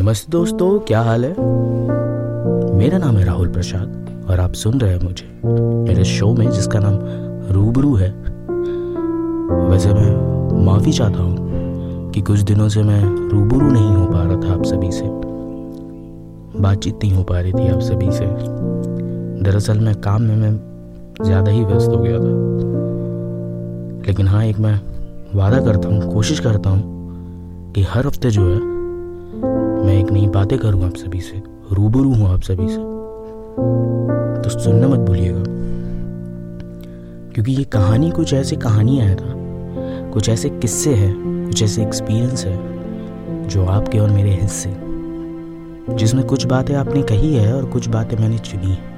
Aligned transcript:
नमस्ते 0.00 0.30
दोस्तों, 0.32 0.78
क्या 0.80 1.00
हाल 1.00 1.24
है? 1.24 1.30
मेरा 2.76 2.98
नाम 2.98 3.16
है 3.16 3.24
राहुल 3.24 3.48
प्रसाद 3.48 4.26
और 4.30 4.40
आप 4.40 4.52
सुन 4.52 4.80
रहे 4.80 4.92
हैं 4.92 5.00
मुझे, 5.00 5.26
मेरे 5.88 6.04
शो 6.04 6.32
में 6.34 6.50
जिसका 6.50 6.78
नाम 6.78 6.94
रूबरू 7.52 7.94
है। 7.94 8.08
वैसे 9.70 9.92
मैं 9.94 10.64
माफ़ी 10.64 10.92
चाहता 10.92 11.18
हूँ 11.18 12.12
कि 12.12 12.20
कुछ 12.20 12.40
दिनों 12.40 12.68
से 12.68 12.82
मैं 12.82 13.02
रूबरू 13.28 13.70
नहीं 13.70 13.94
हो 13.94 14.06
पा 14.06 14.22
रहा 14.22 14.40
था 14.40 14.54
आप 14.54 14.64
सभी 14.64 14.90
से। 14.92 15.04
बातचीत 16.60 16.98
नहीं 17.02 17.12
हो 17.12 17.24
पा 17.24 17.40
रही 17.40 17.52
थी 17.52 17.68
आप 17.68 17.80
सभी 17.80 18.10
से। 18.12 18.26
दरअसल 19.44 19.80
मैं 19.80 19.94
काम 20.00 20.22
में, 20.22 20.36
मैं 20.36 21.24
ज़्यादा 21.24 21.50
ही 21.50 21.64
व्यस्त 21.64 21.90
हो 21.90 21.98
गया 21.98 22.18
था। 22.18 22.32
लेकिन 24.06 24.28
हाँ 24.28 24.44
एक 24.44 24.58
मैं 24.58 24.80
वादा 25.34 25.60
करता 25.60 25.88
हूँ, 25.88 26.12
कोशिश 26.12 26.40
करता 26.40 26.70
हूँ 26.70 27.72
कि 27.74 27.82
हर 27.82 28.06
हफ़्ते 28.06 28.30
जो 28.30 28.48
है 28.48 28.69
नई 30.10 30.26
बातें 30.26 30.58
करूँ 30.58 30.86
आप 30.86 30.94
सभी 30.94 31.20
से, 31.20 31.42
रूबरू 31.72 32.14
हूँ 32.14 32.28
आप 32.28 32.40
सभी 32.40 32.68
से। 32.68 32.76
तो 34.42 34.58
सुनना 34.58 34.88
मत 34.88 34.98
भूलिएगा। 34.98 35.42
क्योंकि 37.34 37.52
ये 37.52 37.64
कहानी 37.64 38.10
कुछ 38.10 38.34
ऐसी 38.34 38.56
कहानियाँ 38.56 39.06
है 39.06 39.16
ना, 39.20 39.40
कुछ 40.10 40.28
ऐसे 40.28 40.48
किस्से 40.48 40.94
हैं, 40.94 41.46
कुछ 41.46 41.62
ऐसे 41.62 41.82
एक्सपीरियंस 41.82 42.44
है, 42.44 42.58
जो 43.48 43.66
आपके 43.66 43.98
और 43.98 44.10
मेरे 44.10 44.30
हिस्से, 44.30 44.76
जिसमें 45.94 46.24
कुछ 46.24 46.46
बातें 46.46 46.74
आपने 46.74 47.02
कही 47.02 47.34
है 47.34 47.56
और 47.56 47.64
कुछ 47.64 47.88
बातें 47.88 48.16
मैंने 48.16 48.38
चुनी 48.38 48.70
है, 48.70 48.90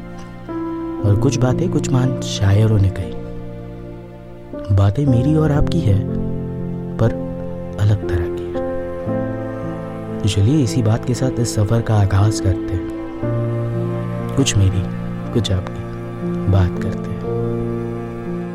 और 1.00 1.20
कुछ 1.22 1.38
बातें 1.38 1.70
कुछ 1.70 1.90
महान 1.90 2.20
शायरों 2.20 2.78
ने 2.78 2.90
कही। 2.90 3.12
बातें 4.76 5.06
मेरी 5.06 5.34
और 5.34 5.52
आपकी 5.52 5.80
है, 5.80 6.04
पर 6.98 7.10
अलग 7.80 8.08
तरह। 8.08 8.21
तो 10.22 10.28
चलिए 10.28 10.64
इसी 10.64 10.82
बात 10.82 11.04
के 11.04 11.14
साथ 11.14 11.40
इस 11.40 11.54
सफ़र 11.54 11.82
का 11.82 11.94
आगाज़ 11.94 12.42
करते 12.42 12.74
हैं। 12.74 14.36
कुछ 14.36 14.56
मेरी, 14.56 14.82
कुछ 15.32 15.52
आपकी 15.52 15.82
बात 16.52 16.82
करते 16.82 17.10
हैं। 17.10 17.22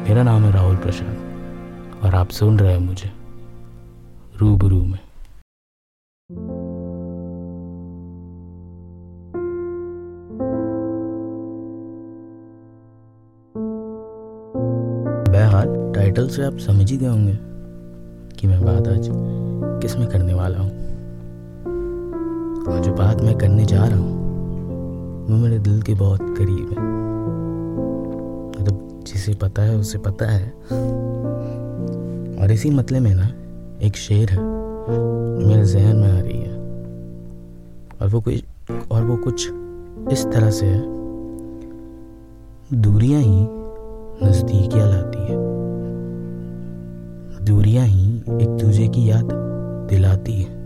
मेरा 0.10 0.24
नाम 0.24 0.44
है 0.44 0.52
राहुल 0.52 0.76
प्रशांत 0.76 2.04
और 2.04 2.16
आप 2.16 2.30
सुन 2.30 2.60
रहे 2.60 2.72
हैं 2.72 2.80
मुझे 2.80 3.12
रूबरू 4.38 4.86
में। 4.86 5.00
बहरहाल 15.32 15.94
टाइटल 15.96 16.28
से 16.28 16.44
आप 16.44 16.58
समझ 16.58 16.92
ही 16.92 16.98
गए 16.98 17.08
होंगे 17.08 17.38
कि 18.36 18.48
मैं 18.48 18.66
बात 18.66 18.88
आज 18.88 19.10
किसमें 19.82 20.08
करने 20.08 20.34
वाला 20.34 20.60
हूँ। 20.60 20.87
और 22.68 22.80
जो 22.80 22.94
बात 22.94 23.22
मैं 23.22 23.38
करने 23.38 23.66
जा 23.66 23.86
रहा 23.86 24.00
हूँ, 24.00 24.18
वो 25.30 25.36
मेरे 25.38 25.60
दिल 25.60 25.82
के 25.82 25.94
बहुत 25.94 26.20
करीब 26.22 26.70
है। 26.70 26.98
मतलब 28.60 29.04
जिसे 29.08 29.34
पता 29.34 29.62
है, 29.62 29.78
उसे 29.78 29.98
पता 29.98 30.26
है। 30.26 30.54
और 32.38 32.52
इसी 32.52 32.70
मतलब 32.70 33.02
में 33.02 33.16
ना, 33.16 33.32
एक 33.82 33.96
शेर 33.96 34.30
है, 34.30 34.40
मेरे 35.48 35.66
जहन 35.66 35.96
में 35.96 36.12
आ 36.12 36.20
रही 36.20 36.38
है। 36.38 36.58
और 38.02 38.08
वो 38.08 38.22
कुछ 38.22 38.44
और 38.92 39.04
वो 39.04 39.18
कुछ 39.18 39.50
इस 40.12 40.26
तरह 40.34 40.52
से 40.52 40.66
है। 40.66 40.82
दूरियाँ 42.74 43.22
ही 43.22 43.48
नज़दीकियाँ 44.24 44.88
लाती 44.88 45.20
है। 45.20 45.38
दूरियाँ 47.46 47.86
ही 47.86 48.18
एक 48.18 48.58
दूजे 48.62 48.88
की 48.88 49.10
याद 49.10 49.30
दिलाती 49.90 50.34
है। 50.34 50.57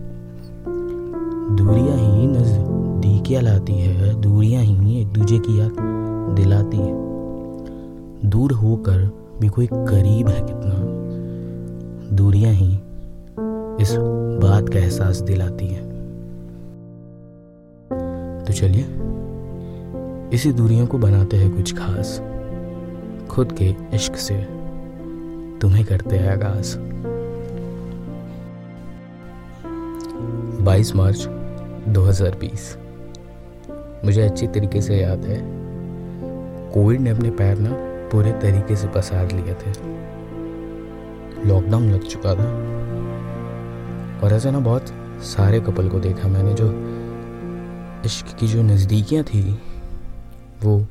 दूरियाँ 1.62 1.98
ही 1.98 2.28
नजदीकियाँ 2.28 3.42
लाती 3.42 3.74
है 3.74 4.22
दूरियाँ 4.22 4.64
ही 4.64 5.02
एक 5.02 5.08
दूजे 5.08 5.40
की 5.40 5.60
याद 5.60 5.76
दिलाती 6.36 6.78
है। 6.78 6.94
दूर 8.30 8.52
होकर 8.52 8.98
भी 9.42 9.48
कोई 9.48 9.68
करीब 9.68 10.28
है 10.28 10.42
कितना, 10.42 10.76
दूरियाँ 12.16 12.54
ही 12.54 12.76
इस 13.84 13.96
बात 14.42 14.70
का 14.70 14.80
एहसास 14.80 15.18
दिलाती 15.22 15.68
है। 15.68 15.82
तो 18.46 18.54
चलिए, 18.54 18.86
इसी 20.34 20.52
दूरियों 20.52 20.88
को 20.88 20.98
बनाते 20.98 21.38
हैं 21.38 21.56
कुछ 21.56 21.76
खास। 21.76 22.22
खुद 23.30 23.52
के 23.52 23.76
इश्क 23.94 24.16
से 24.16 24.48
तुम्हें 25.62 25.86
करते 25.86 26.16
हैं 26.18 26.32
आगाज़। 26.32 26.78
22 30.64 30.96
मार्च 30.96 31.28
2020 31.88 32.78
मुझे 34.06 34.22
अच्छी 34.22 34.48
तरीके 34.48 34.82
से 34.82 34.98
याद 34.98 35.26
है। 35.26 35.42
कोविड 36.72 37.00
ने 37.00 37.10
अपने 37.10 37.30
पैर 37.30 37.58
ना 37.58 37.70
पूरे 38.10 38.32
तरीके 38.32 38.76
से 38.76 38.88
पसार 38.88 39.32
लिए 39.32 39.54
थे। 39.54 40.02
लॉकडाउन 41.50 41.92
लग 41.92 42.02
चुका 42.02 42.36
था। 42.36 42.72
और 44.24 44.34
ऐसे 44.34 44.52
ना 44.52 44.60
बहुत 44.60 44.86
सारे 45.22 45.60
कपल 45.60 45.90
को 45.90 46.00
देखा 46.00 46.28
मैंने 46.28 46.54
जो 46.54 46.68
इश्क 48.06 48.38
की 48.40 48.48
जो 48.48 48.62
नज़दीकियाँ 48.62 49.24
थी, 49.24 49.60
वो 50.64 50.86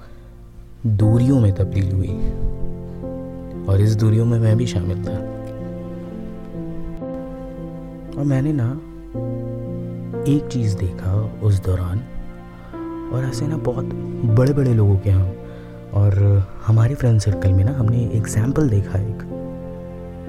दूरियों 0.87 1.41
में 1.41 1.55
तब्दील 1.55 1.93
हुई। 1.93 2.17
और 3.67 3.81
इस 3.81 3.97
दूरियों 3.97 4.25
में 4.25 4.41
मैं 4.41 4.57
भी 4.57 4.67
शामिल 4.67 5.05
था। 5.05 5.17
और 8.19 8.25
मैंने 8.25 8.53
ना 8.53 8.81
एक 10.21 10.49
चीज़ 10.53 10.77
देखा 10.79 11.13
उस 11.43 11.61
दौरान, 11.65 11.99
और 13.13 13.25
ऐसे 13.25 13.47
ना 13.47 13.57
बहुत 13.59 13.85
बड़े 14.39 14.53
बड़े 14.53 14.75
लोगों 14.75 14.97
के 14.97 15.11
यहाँ, 15.11 15.31
और 15.95 16.19
हमारे 16.67 16.95
फ्रेंड 16.95 17.21
सर्कल 17.21 17.53
में 17.53 17.65
ना 17.65 17.73
हमने 17.73 18.05
एग्ज़ाम्पल 18.17 18.69
देखा 18.69 18.99
एक, 18.99 19.23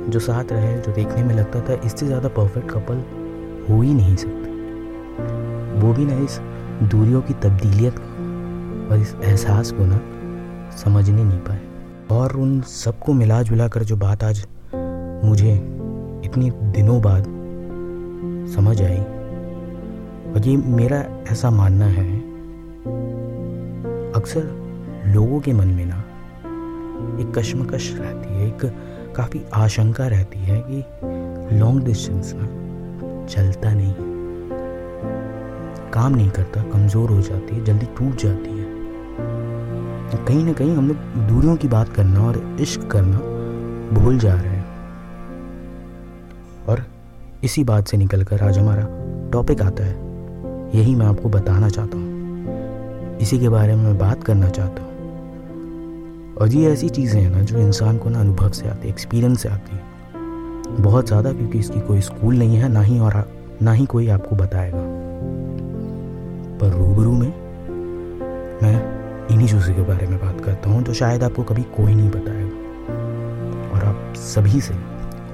जो 0.10 0.20
साथ 0.20 0.52
रहे, 0.52 0.78
जो 0.78 0.94
देखने 0.94 1.24
में 1.24 1.36
लगता 1.36 1.62
था 1.62 1.82
इससे 1.86 2.06
ज़्यादा 2.06 2.30
परफेक्ट 2.30 2.72
कपल 2.72 3.04
हो 3.70 3.82
ही 3.82 3.94
नहीं 3.94 4.16
सकते। 4.16 4.50
वो 5.82 5.94
भी 5.94 6.06
ना 6.06 6.18
इस 6.24 6.40
दूरियों 6.90 7.22
की 7.22 7.34
तब्दीलियत 7.44 8.00
और 8.92 8.98
इस 8.98 9.16
एहसास 9.16 9.72
को 9.72 9.86
ना 9.86 10.02
समझने 10.78 11.24
नहीं 11.24 11.40
पाए। 11.40 11.62
और 12.12 12.36
उन 12.38 12.60
सबको 12.62 13.14
मिला 13.14 13.42
जुला 13.44 13.68
कर 13.68 13.84
जो 13.84 13.96
बात 13.98 14.24
आज 14.24 14.46
मुझे 15.26 15.54
इतनी 16.26 16.52
दिनों 16.52 17.02
बाद 17.02 17.24
समझ 18.56 18.82
आई 18.82 19.04
ये 20.46 20.58
मेरा 20.58 20.98
ऐसा 21.32 21.50
मानना 21.50 21.86
है, 21.86 22.20
अक्सर 24.12 24.44
लोगों 25.08 25.40
के 25.40 25.54
मन 25.54 25.68
में 25.68 25.86
ना, 25.86 25.98
एक 27.22 27.34
कश्मकश 27.38 27.94
रहती 28.00 28.34
है, 28.34 28.48
एक 28.48 28.66
काफ़ी 29.16 29.42
आशंका 29.54 30.08
रहती 30.08 30.40
है 30.40 30.64
कि 30.68 31.58
लॉन्ग 31.60 31.84
डिस्टेंस 31.84 32.34
ना 32.36 32.46
चलता 33.26 33.74
नहीं 33.74 33.94
काम 35.92 36.16
नहीं 36.16 36.30
करता, 36.30 36.64
कमज़ोर 36.64 37.10
हो 37.10 37.22
जाती 37.22 37.56
है, 37.56 37.64
जल्दी 37.66 37.86
टूट 37.86 38.16
जाती 38.16 38.50
है। 38.50 38.66
कहीं 40.26 40.46
ना 40.46 40.54
कहीं 40.54 40.76
हम 40.76 40.88
लोग 40.88 40.98
दूरियों 41.28 41.56
की 41.56 41.68
बात 41.68 41.90
करना 41.90 42.28
और 42.28 42.58
इश्क 42.62 42.88
करना 42.88 43.18
भूल 44.00 44.20
जा 44.20 44.34
रहे 44.34 44.56
हैं। 44.56 44.66
और 46.66 46.86
इसी 47.44 47.64
बात 47.64 47.88
से 47.88 47.98
निकलकर 47.98 48.44
आज 48.44 48.58
हमारा 48.58 48.88
टॉपिक 49.32 49.62
आता 49.62 49.84
है। 49.84 50.11
यही 50.76 50.96
मैं 50.96 51.06
आपको 51.06 51.30
बताना 51.30 51.70
चाहता 51.70 51.98
हूँ। 51.98 53.18
इसी 53.18 53.40
के 53.40 53.50
बारे 53.50 53.76
में 53.76 53.84
मैं 53.84 53.98
बात 53.98 54.24
करना 54.24 54.50
चाहता 54.50 54.84
हूँ। 54.84 54.90
और 56.36 56.48
ये 56.48 56.72
ऐसी 56.72 56.90
चीज़ें 56.90 57.22
हैं 57.22 57.30
ना 57.30 57.42
जो 57.42 57.60
इंसान 57.60 57.98
को 57.98 58.10
ना 58.10 58.20
अनुभव 58.20 58.50
से 58.50 58.68
आती 58.68 58.88
है 58.88 58.94
एक्सपीरियंस 58.94 59.42
से 59.42 59.50
आती 59.50 59.76
है। 59.76 60.82
बहुत 60.82 61.08
ज़्यादा 61.08 61.34
क्योंकि 61.34 61.60
इसकी 61.60 61.80
कोई 61.80 62.02
स्कूल 62.02 62.38
नहीं 62.38 62.58
है, 62.58 62.70
ना 62.70 62.82
ही 62.82 63.00
और 63.00 63.32
ना 63.62 63.72
ही 63.72 63.86
कोई 63.86 64.08
आपको 64.08 64.36
बताएगा। 64.36 64.78
पर 66.58 66.70
रूबरू 66.70 67.12
में 67.12 67.34
मैं 68.64 69.28
इन्हीं 69.28 69.48
चीज़ों 69.48 69.76
के 69.76 69.82
बारे 69.82 70.08
में 70.08 70.20
बात 70.20 70.42
करता 70.42 70.70
हूँ 70.70 70.84
जो 70.84 70.94
शायद 70.94 71.24
आपको 71.24 71.44
कभी 71.44 71.64
कोई 71.64 71.96
नहीं 71.96 72.10
बताएगा। 72.10 72.56
और 73.72 73.84
आप 73.84 74.14
सभी 74.16 74.62
से 74.62 74.74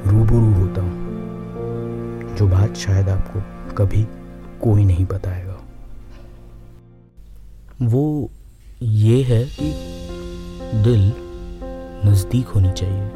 रूबरू 0.07 0.54
होता 0.54 0.81
हूँ। 0.81 2.36
जो 2.36 2.48
बात 2.48 2.75
शायद 2.75 3.10
आपको 3.10 3.39
कभी 3.75 4.07
कोई 4.63 4.86
नहीं 4.86 5.06
बताएगा। 5.06 5.57
वो 7.81 8.30
ये 8.81 9.21
है 9.24 9.44
कि 9.59 9.71
दिल 10.83 11.13
नज़दीक 12.06 12.48
होनी 12.48 12.71
चाहिए। 12.71 13.09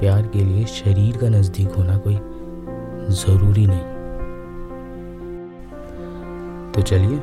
प्यार 0.00 0.26
के 0.26 0.44
लिए 0.44 0.64
शरीर 0.64 1.16
का 1.16 1.28
नज़दीक 1.28 1.68
होना 1.68 1.96
कोई 1.98 2.18
ज़रूरी 3.14 3.66
नहीं। 3.66 3.90
तो 6.72 6.82
चलिए, 6.82 7.20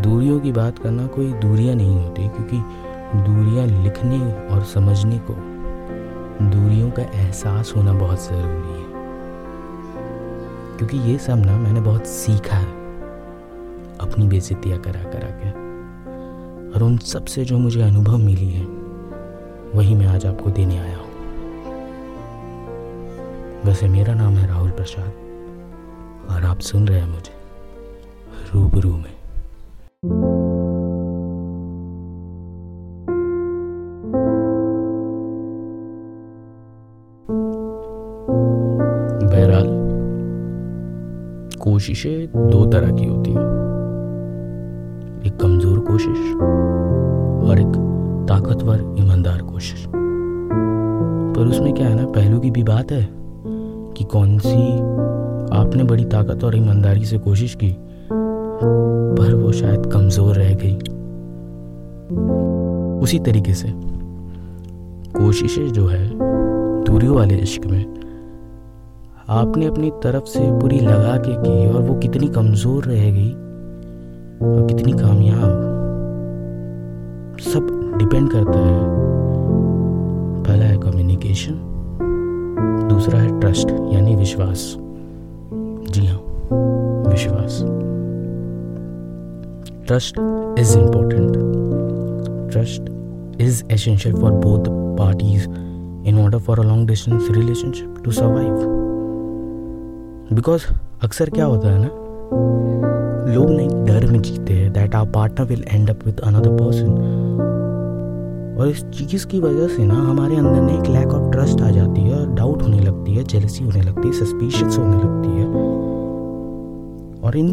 दूरियों 0.00 0.40
की 0.40 0.52
बात 0.52 0.78
करना 0.78 1.06
कोई 1.06 1.32
दूरियाँ 1.32 1.74
नहीं 1.74 1.96
होती, 1.96 2.28
क्योंकि 2.28 2.58
दूरियाँ 3.22 3.66
लिखने 3.82 4.20
और 4.48 4.64
समझने 4.64 5.18
को 5.18 5.34
दूरियों 6.50 6.90
का 6.90 7.02
एहसास 7.02 7.72
होना 7.76 7.92
बहुत 7.92 8.24
ज़रूरी 8.24 8.78
है। 8.78 8.93
क्योंकि 10.76 10.96
ये 10.96 11.18
सब 11.18 11.36
ना 11.36 11.56
मैंने 11.56 11.80
बहुत 11.80 12.06
सीखा 12.06 12.56
है। 12.56 12.72
अपनी 13.98 14.28
बेजतियाँ 14.28 14.78
करा 14.80 15.02
करा 15.02 15.28
के। 15.30 15.50
और 16.70 16.82
उन 16.82 16.98
सबसे 16.98 17.44
जो 17.44 17.58
मुझे 17.58 17.82
अनुभव 17.82 18.16
मिली 18.16 18.50
है, 18.50 18.64
वही 19.74 19.94
मैं 19.94 20.06
आज 20.06 20.26
आपको 20.26 20.50
देने 20.50 20.78
आया 20.78 20.96
हूँ। 20.96 21.04
वैसे 23.64 23.88
मेरा 23.88 24.14
नाम 24.14 24.32
है 24.32 24.46
राहुल 24.46 24.70
प्रसाद, 24.70 25.12
और 26.30 26.44
आप 26.44 26.60
सुन 26.60 26.88
रहे 26.88 27.00
हैं 27.00 27.08
मुझे 27.08 27.34
रूबरू 28.54 28.96
में। 28.96 29.13
कोशिशें 41.84 42.50
दो 42.50 42.64
तरह 42.64 42.90
की 42.90 43.06
होती 43.06 43.30
हैं। 43.30 43.40
एक 45.26 45.36
कमज़ोर 45.40 45.78
कोशिश 45.78 46.18
और 47.48 47.58
एक 47.60 47.74
ताकतवर, 48.28 48.78
ईमानदार 48.98 49.40
कोशिश। 49.42 49.84
पर 49.88 51.46
उसमें 51.46 51.72
क्या 51.74 51.88
है 51.88 51.94
ना, 51.94 52.06
पहलू 52.06 52.38
की 52.40 52.50
भी 52.50 52.62
बात 52.62 52.92
है 52.92 53.08
कि 53.96 54.04
कौन 54.04 54.38
सी 54.38 54.72
आपने 55.58 55.84
बड़ी 55.84 56.04
ताकत 56.04 56.44
और 56.44 56.56
ईमानदारी 56.56 57.04
से 57.04 57.18
कोशिश 57.18 57.54
की, 57.54 57.74
पर 58.10 59.34
वो 59.34 59.52
शायद 59.52 59.86
कमज़ोर 59.86 60.36
रह 60.36 60.54
गई। 60.54 60.76
उसी 63.02 63.18
तरीके 63.18 63.54
से 63.54 63.72
कोशिशें 65.18 65.68
जो 65.68 65.86
है, 65.86 66.08
दूरियों 66.84 67.16
वाले 67.16 67.34
इश्क 67.34 67.66
में 67.66 68.03
आपने 69.28 69.66
अपनी 69.66 69.90
तरफ़ 69.90 70.24
से 70.24 70.40
पूरी 70.60 70.80
लगा 70.80 71.16
के 71.16 71.34
की 71.34 71.72
और 71.72 71.82
वो 71.82 71.94
कितनी 71.94 72.26
कमज़ोर 72.28 72.84
रह 72.84 73.10
गई 73.10 73.30
और 74.42 74.66
कितनी 74.66 74.92
कामयाब। 74.92 75.62
सब 77.40 77.94
डिपेंड 77.98 78.30
करता 78.30 78.58
है। 78.58 78.82
पहला 80.42 80.64
है 80.64 80.76
कम्युनिकेशन 80.78 81.52
दूसरा 82.88 83.18
है 83.18 83.40
ट्रस्ट 83.40 83.70
यानी 83.70 84.16
विश्वास। 84.16 84.76
जी 85.90 86.06
हाँ 86.06 86.20
विश्वास। 87.10 87.62
Trust 89.86 90.14
is 90.58 90.78
important 90.78 91.32
trust 92.52 92.82
is 93.40 93.64
essential 93.70 94.14
for 94.14 94.30
both 94.30 94.64
parties 94.98 95.48
in 96.08 96.20
order 96.24 96.38
for 96.38 96.60
a 96.60 96.62
long 96.62 96.88
distance 96.88 97.28
relationship 97.30 97.94
to 98.04 98.10
survive 98.10 98.83
because 100.32 100.64
अक्सर 101.04 101.30
क्या 101.30 101.44
होता 101.44 101.68
है 101.68 101.78
ना, 101.78 101.88
लोग 103.34 103.50
नहीं, 103.50 103.68
डर 103.84 104.06
में 104.06 104.20
जीते 104.22 104.52
हैं 104.52 104.72
that 104.72 104.94
our 104.94 105.06
partner 105.10 105.46
will 105.46 105.64
end 105.68 105.90
up 105.90 106.06
with 106.06 106.20
another 106.20 106.50
person 106.50 106.88
और 108.58 108.68
इस 108.68 108.84
चीज़ 108.86 109.26
की 109.26 109.40
वजह 109.40 109.68
से 109.68 109.84
ना, 109.84 109.94
हमारे 109.94 110.36
अंदर 110.36 110.60
ना 110.60 110.72
एक 110.72 110.86
लैक 110.86 111.08
ऑफ़ 111.08 111.30
ट्रस्ट 111.32 111.60
आ 111.60 111.70
जाती 111.70 112.00
है 112.00 112.18
और 112.20 112.34
डाउट 112.34 112.62
होने 112.62 112.78
लगती 112.78 113.14
है 113.14 113.24
जेलसी 113.24 113.64
होने 113.64 113.82
लगती 113.82 114.08
है 114.08 114.14
सस्पिशियस 114.14 114.78
होने 114.78 114.96
लगती 114.96 115.28
है. 115.28 115.46
और 117.22 117.36
इन 117.36 117.48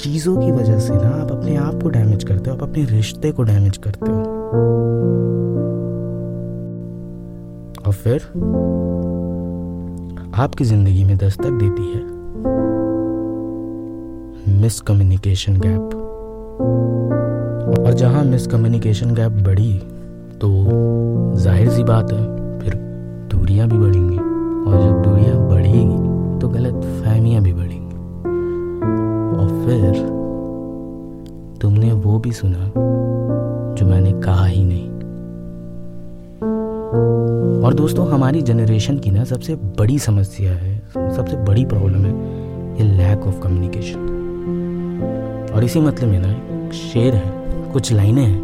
चीज़ों 0.00 0.36
की 0.36 0.50
वजह 0.50 0.78
से 0.78 0.94
ना, 0.94 1.08
आप 1.22 1.32
अपने 1.32 1.56
आप 1.56 1.82
को 1.82 1.88
डैमेज 1.88 2.24
करते 2.24 2.50
हो, 2.50 2.56
आप 2.56 2.62
अपने 2.62 2.84
रिश्ते 2.84 3.32
को 3.32 3.42
डैमेज 3.42 3.76
करते 3.76 4.10
हो. 4.10 4.18
और 7.86 7.92
फिर 7.92 8.20
आपकी 10.34 10.64
ज़िंदगी 10.64 11.02
में 11.04 11.16
दस्तक 11.18 11.50
देती 11.52 11.82
है। 11.82 12.00
Miscommunication 14.60 15.56
gap. 15.56 15.94
और 17.78 17.92
जहाँ 17.92 18.22
मिसकम्युनिकेशन 18.24 19.14
गैप 19.14 19.32
बढ़ी 19.44 19.72
तो 20.40 20.48
ज़ाहिर 21.36 21.68
सी 21.70 21.84
बात 21.84 22.12
है, 22.12 22.24
फिर 22.60 22.74
दूरियाँ 23.30 23.68
भी 23.68 23.78
बढ़ेंगी। 23.78 24.16
और 24.16 24.80
जब 24.82 25.02
दूरियाँ 25.02 25.36
बढ़ेगी 25.48 26.38
तो 26.40 26.48
गलत 26.48 26.82
फहमियाँ 27.04 27.42
भी 27.42 27.52
बढ़ेंगी। 27.52 27.94
और 29.36 29.48
फिर 29.66 30.02
तुमने 31.62 31.92
वो 31.92 32.18
भी 32.18 32.32
सुना 32.32 32.64
और 37.72 37.76
दोस्तों, 37.76 38.06
हमारी 38.08 38.40
जनरेशन 38.42 38.98
की 38.98 39.10
ना 39.10 39.22
सबसे 39.24 39.54
बड़ी 39.78 39.98
समस्या 39.98 40.52
है, 40.52 40.78
सबसे 41.16 41.36
बड़ी 41.44 41.64
प्रॉब्लम 41.64 42.04
है 42.04 42.10
ये 42.78 42.84
लैक 42.96 43.26
ऑफ़ 43.26 43.38
कम्युनिकेशन 43.40 44.00
और 45.54 45.64
इसी 45.64 45.80
मतलब 45.80 46.08
में 46.08 46.18
ना 46.18 46.30
एक 46.30 46.72
शेर 46.72 47.14
है, 47.14 47.70
कुछ 47.72 47.92
लाइनें 47.92 48.22
हैं, 48.22 48.40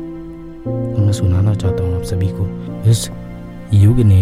मैं 0.99 1.13
सुनाना 1.13 1.55
चाहता 1.55 1.85
हूँ 1.85 1.97
आप 1.97 2.03
सभी 2.03 2.29
को। 2.31 2.47
इस 2.91 3.11
युग 3.75 3.99
ने 4.03 4.21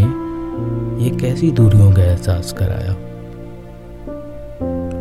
ये 1.05 1.11
कैसी 1.17 1.51
दूरियों 1.51 1.91
का 1.93 2.03
एहसास 2.03 2.53
कराया? 2.53 2.97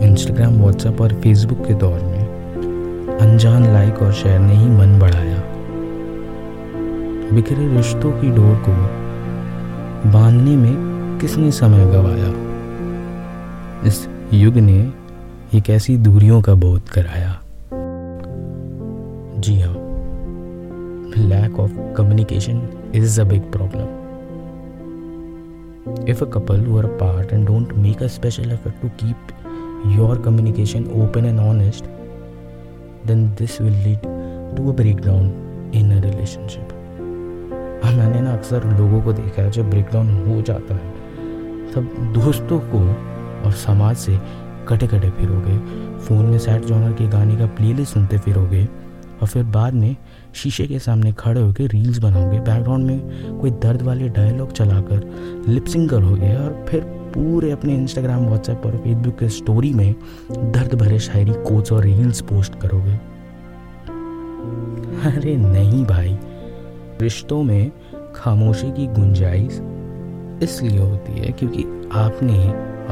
इंस्टाग्राम 0.07 0.59
व्हाट्सएप 0.59 1.01
और 1.01 1.13
फेसबुक 1.13 1.65
के 1.67 1.73
दौर 1.75 1.99
में 2.01 3.17
अनजान 3.21 3.65
लाइक 3.73 4.01
और 4.01 4.13
शेयर 4.13 4.39
ने 4.39 4.53
ही 4.53 4.67
मन 4.67 4.99
बढ़ाया। 4.99 5.41
बिखरे 7.33 7.67
रिश्तों 7.75 8.11
की 8.11 8.29
डोर 8.29 8.55
को 8.69 9.04
बांधने 10.05 10.55
में 10.55 11.19
किसने 11.19 11.51
समय 11.51 11.85
गवाया? 11.85 12.27
इस 13.87 14.07
युग 14.33 14.57
ने 14.57 14.77
एक 15.57 15.69
ऐसी 15.69 15.97
दूरियों 15.97 16.41
का 16.41 16.53
बोध 16.53 16.89
कराया। 16.89 17.31
जी 19.41 19.59
हाँ 19.61 19.73
lack 21.17 21.59
of 21.59 21.71
communication 21.97 22.61
is 22.95 23.21
a 23.21 23.23
big 23.23 23.41
problem 23.51 23.87
if 26.09 26.23
a 26.23 26.29
couple 26.29 26.65
were 26.65 26.85
part 26.85 27.33
and 27.33 27.47
don't 27.47 27.73
make 27.73 28.03
a 28.03 28.07
special 28.07 28.51
effort 28.51 28.81
to 28.81 28.89
keep 29.03 29.27
your 29.97 30.21
communication 30.21 30.85
open 31.03 31.25
and 31.25 31.39
honest 31.39 31.85
then 33.07 33.27
this 33.39 33.61
will 33.61 33.83
lead 33.83 33.99
to 34.57 34.71
a 34.71 34.75
break 34.75 34.97
down 34.97 35.25
in 35.75 35.91
a 35.91 36.01
relationship 36.05 36.81
मैंने 37.83 38.21
ना 38.21 38.33
अक्सर 38.33 38.65
लोगों 38.77 39.01
को 39.01 39.13
देखा 39.13 39.41
है 39.41 39.51
जब 39.51 39.69
breakdown 39.69 40.09
हो 40.27 40.41
जाता 40.41 40.75
है। 40.75 40.93
तब 41.73 42.13
दोस्तों 42.15 42.59
को 42.59 42.79
और 43.45 43.51
समाज 43.51 43.95
से 43.95 44.19
कटे 44.67 44.87
कटे 44.87 45.09
फिरोगे 45.09 45.57
फ़ोन 45.99 46.25
में 46.25 46.37
सैड 46.37 46.65
जॉनर 46.65 46.91
के 46.91 47.07
गाने 47.07 47.35
का 47.35 47.45
प्लेलिस्ट 47.45 47.93
सुनते 47.93 48.17
फिरोगे 48.17 48.65
और 49.21 49.27
फिर 49.27 49.43
बाद 49.43 49.73
में 49.73 49.95
शीशे 50.33 50.65
के 50.67 50.79
सामने 50.79 51.11
खड़े 51.11 51.41
होकर 51.41 51.63
रील्स 51.63 51.97
बनाओगे। 51.97 52.39
बैकग्राउंड 52.39 52.85
में 52.85 53.39
कोई 53.39 53.51
दर्द 53.51 53.81
वाले 53.81 54.09
डायलॉग 54.09 54.51
चलाकर 54.51 55.43
लिपसिंग 55.47 55.89
करोगे 55.89 56.35
और 56.35 56.65
फिर 56.69 56.81
पूरे 57.15 57.51
अपने 57.51 57.75
इंस्टाग्राम 57.75 58.25
व्हाट्सएप 58.25 58.61
और 58.65 58.77
फेसबुक 58.77 59.17
के 59.19 59.29
स्टोरी 59.29 59.73
में 59.73 59.95
दर्द 60.31 60.73
भरे 60.73 60.99
शायरी 60.99 61.33
कोच 61.33 61.71
और 61.71 61.83
रील्स 61.83 62.21
पोस्ट 62.21 62.59
करोगे। 62.59 62.95
अरे 65.11 65.35
नहीं 65.37 65.85
भाई। 65.85 66.17
रिश्तों 67.01 67.43
में 67.43 67.71
खामोशी 68.15 68.71
की 68.71 68.87
गुंजाइश 68.87 69.59
इसलिए 70.43 70.79
होती 70.79 71.13
है 71.13 71.31
क्योंकि 71.31 71.63
आपने 71.91 72.37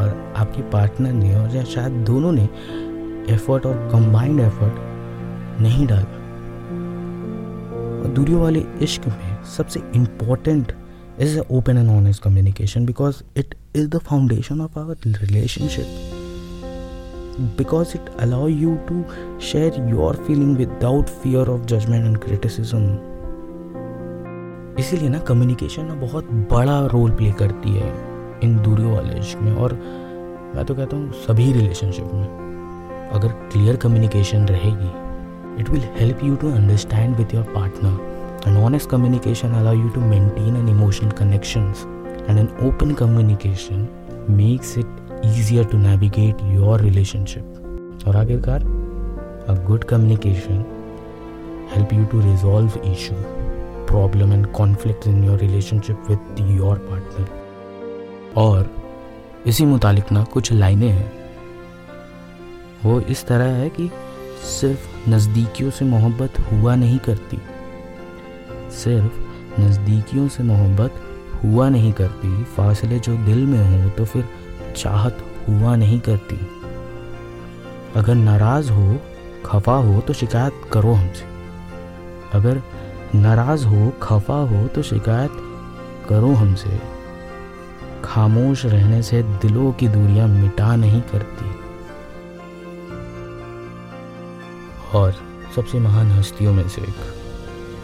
और 0.02 0.34
आपके 0.38 0.62
पार्टनर 0.62 1.12
ने 1.12 1.36
और 1.36 1.56
या 1.56 1.64
शायद 1.64 1.92
दोनों 1.92 2.32
ने 2.32 2.50
एफर्ट 3.34 3.66
और 3.66 3.90
कंबाइंड 3.94 4.40
एफर्ट 4.40 5.62
नहीं 5.62 5.88
डाला। 5.88 6.22
और 8.02 8.14
दूरियों 8.14 8.42
वाले 8.42 8.64
इश्क 8.82 9.08
में 9.08 9.44
सबसे 9.58 9.80
important 9.96 10.72
is 11.20 11.40
open 11.40 11.78
and 11.78 11.90
honest 11.90 12.24
communication 12.24 12.86
because 12.86 13.24
it 13.38 13.56
is 13.76 13.90
the 13.90 13.98
foundation 13.98 14.62
of 14.62 14.80
our 14.80 14.98
relationship 15.08 16.12
because 17.58 17.96
it 17.96 18.10
allow 18.20 18.46
you 18.46 18.80
to 18.88 19.04
share 19.40 19.74
your 19.90 20.14
feeling 20.14 20.56
without 20.56 21.10
fear 21.10 21.42
of 21.42 21.66
judgment 21.66 22.06
and 22.06 22.22
criticism 22.22 23.13
इसीलिए 24.80 25.10
ना 25.10 25.20
कम्युनिकेशन 25.20 25.86
ना 25.86 25.94
बहुत 25.94 26.32
बड़ा 26.52 26.80
रोल 26.94 27.12
प्ले 27.12 27.32
करती 27.32 27.70
है 27.70 27.92
इन 28.44 28.58
दूरियों 28.64 28.92
वाले 28.92 29.20
में। 29.42 29.56
और 29.56 29.74
मैं 30.56 30.66
तो 30.66 30.76
कहता 30.76 30.98
हूँ 30.98 31.12
सभी 31.28 31.52
रिलेशनशिप 31.52 32.14
में 32.14 33.10
अगर 33.14 33.28
क्लियर 33.52 33.76
कम्युनिकेशन 33.76 34.46
रहेगी 34.48 34.90
it 35.62 35.70
will 35.70 35.84
help 36.00 36.24
you 36.24 36.36
to 36.36 36.52
understand 36.52 37.16
with 37.16 37.34
your 37.36 37.44
partner 37.56 38.48
and 38.48 38.58
honest 38.58 38.90
communication 38.90 39.54
allow 39.54 39.76
you 39.76 39.90
to 39.90 40.02
maintain 40.02 40.56
an 40.56 40.70
emotional 40.70 41.12
connections 41.12 41.86
and 42.30 42.40
an 42.40 42.50
open 42.68 42.94
communication 42.94 43.88
makes 44.30 44.78
it 44.78 45.22
easier 45.26 45.66
to 45.66 45.78
navigate 45.78 46.44
your 46.54 46.82
relationship 46.82 48.06
और 48.08 48.16
आखिरकार 48.16 48.64
a 49.50 49.64
good 49.68 49.84
communication 49.84 50.66
help 51.76 51.94
you 51.94 52.06
to 52.06 52.22
resolve 52.22 52.80
issue. 52.86 53.22
Problem 53.94 54.32
and 54.32 54.46
conflict 54.60 55.08
in 55.08 55.24
your 55.24 55.38
relationship 55.38 55.98
with 56.10 56.42
your 56.60 56.78
partner. 56.90 57.28
और 58.38 58.76
इसी 59.46 59.66
मुतालिक 59.66 60.12
ना 60.12 60.24
कुछ 60.24 60.52
लाइनें 60.52 60.90
हैं। 60.90 61.12
वो 62.86 63.00
इस 63.02 63.28
तरह 63.28 63.46
है 63.46 63.70
कि 63.70 63.90
सिर्फ़ 64.44 65.10
नज़दीकियों 65.10 65.72
से 65.72 65.86
मोहब्बत 65.86 66.34
हुआ 66.40 66.76
नहीं 66.76 67.00
करती। 67.00 67.38
सिर्फ़ 68.72 69.14
नज़दीकियों 69.62 70.28
से 70.28 70.44
मोहब्बत 70.44 70.94
हुआ 71.44 71.70
नहीं 71.70 71.94
करती। 71.94 72.44
फासले 72.44 73.00
जो 73.00 73.18
दिल 73.18 73.46
में 73.46 73.84
हो 73.84 73.90
तो 73.90 74.06
फिर 74.06 74.26
चाहत 74.78 75.18
हुआ 75.50 75.76
नहीं 75.76 76.00
करती। 76.00 76.40
अगर 77.96 78.16
नाराज़ 78.16 78.72
हो, 78.72 78.98
खफा 79.46 79.76
हो 79.76 80.02
तो 80.02 80.14
शिकायत 80.14 80.54
करो 80.74 80.94
हमसे। 80.94 81.26
अगर 82.34 82.62
नाराज़ 83.16 83.66
हो, 83.66 83.90
खफा 84.04 84.34
हो 84.34 84.68
तो 84.68 84.82
शिकायत 84.82 85.32
करो 86.10 86.34
हमसे। 86.34 86.80
खामोश 88.04 88.66
रहने 88.66 89.02
से 89.02 89.22
दिलों 89.24 89.72
की 89.72 89.88
दूरियाँ 89.88 90.28
मिटा 90.28 90.76
नहीं 90.76 91.02
करती। 91.02 91.52
और 94.98 95.14
सबसे 95.56 95.80
महान 95.80 96.12
हस्तियों 96.12 96.54
में 96.54 96.68
से 96.70 96.82
एक, 96.82 97.14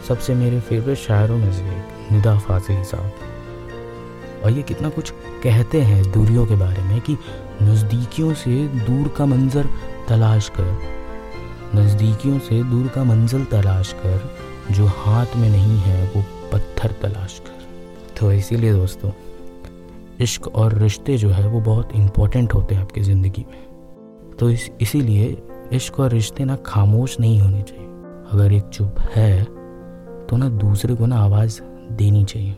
सबसे 0.08 0.34
मेरे 0.34 0.60
फेवरेट 0.60 0.98
शायरों 0.98 1.38
में 1.38 1.52
से 1.52 1.64
एक, 1.64 2.12
निदा 2.12 2.38
फाजिल 2.38 2.82
साहब। 2.82 3.12
और 4.44 4.50
ये 4.50 4.62
कितना 4.62 4.88
कुछ 4.88 5.10
कहते 5.42 5.80
हैं 5.82 6.10
दूरियों 6.12 6.46
के 6.46 6.56
बारे 6.56 6.82
में 6.82 7.00
कि 7.00 7.16
नज़दीकियों 7.62 8.34
से 8.34 8.66
दूर 8.68 9.08
का 9.08 9.26
मंज़र 9.26 9.68
तलाश 10.08 10.48
कर, 10.48 10.78
नज़दीकियों 11.74 12.38
से 12.38 12.62
दूर 12.62 12.88
का 12.88 13.04
मंजिल 13.04 13.44
तलाश 13.44 13.92
कर 13.92 14.39
जो 14.70 14.86
हाथ 14.86 15.36
में 15.36 15.48
नहीं 15.50 15.78
है, 15.78 16.04
वो 16.06 16.22
पत्थर 16.52 16.92
तलाश 17.02 17.38
कर। 17.38 18.18
तो 18.18 18.32
इसीलिए 18.32 18.72
दोस्तों, 18.72 19.10
इश्क 20.20 20.46
और 20.48 20.74
रिश्ते 20.74 21.16
जो 21.16 21.30
है, 21.30 21.46
वो 21.48 21.60
बहुत 21.60 21.92
इम्पोर्टेंट 21.94 22.54
होते 22.54 22.74
हैं 22.74 22.82
आपकी 22.82 23.00
ज़िंदगी 23.00 23.44
में। 23.50 24.36
तो 24.38 24.50
इस, 24.50 24.70
इसीलिए 24.80 25.36
इश्क 25.72 26.00
और 26.00 26.10
रिश्ते 26.10 26.44
ना 26.44 26.56
खामोश 26.56 27.18
नहीं 27.20 27.40
होने 27.40 27.62
चाहिए। 27.62 27.86
अगर 28.32 28.52
एक 28.52 28.64
चुप 28.64 29.00
है 29.12 29.44
तो 30.26 30.36
ना 30.36 30.48
दूसरे 30.48 30.94
को 30.94 31.06
ना 31.06 31.16
आवाज़ 31.16 31.60
देनी 31.92 32.24
चाहिए। 32.24 32.56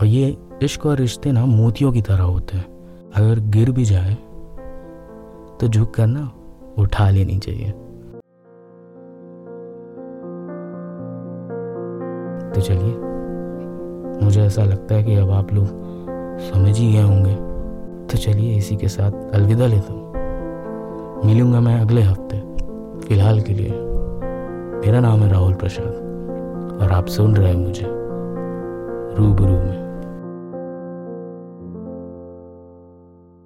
और 0.00 0.06
ये 0.06 0.36
इश्क 0.62 0.86
और 0.86 0.98
रिश्ते 0.98 1.32
ना 1.32 1.44
मोतियों 1.46 1.92
की 1.92 2.02
तरह 2.02 2.22
होते 2.22 2.56
हैं। 2.56 2.66
अगर 3.14 3.40
गिर 3.50 3.70
भी 3.70 3.84
जाए 3.84 4.14
तो 5.60 5.68
झुक 5.68 5.94
कर 5.94 6.06
ना 6.06 6.30
उठा 6.78 7.08
लेनी 7.10 7.38
चाहिए। 7.38 7.72
तो 12.54 12.60
चलिए। 12.60 12.94
मुझे 14.24 14.42
ऐसा 14.42 14.62
लगता 14.62 14.94
है 14.94 15.02
कि 15.02 15.14
अब 15.14 15.30
आप 15.30 15.52
लोग 15.52 15.66
समझ 16.40 16.78
ही 16.78 16.92
गए 16.92 17.02
होंगे। 17.02 17.34
तो 18.06 18.18
चलिए 18.18 18.56
इसी 18.56 18.76
के 18.76 18.88
साथ 18.88 19.34
अलविदा 19.34 19.66
लेता 19.66 19.92
हूँ। 19.92 20.12
मिलूँगा 21.24 21.60
मैं 21.60 21.80
अगले 21.80 22.02
हफ़्ते, 22.02 22.40
फ़िलहाल 23.08 23.40
के 23.40 23.52
लिए। 23.52 23.70
मेरा 24.86 25.00
नाम 25.00 25.20
है 25.20 25.28
राहुल 25.28 25.54
प्रसाद 25.54 26.08
और 26.82 26.92
आप 26.92 27.06
सुन 27.06 27.36
रहे 27.36 27.48
हैं 27.48 27.56
मुझे 27.56 27.86
रूबरू 29.18 29.52
में। 29.52 29.87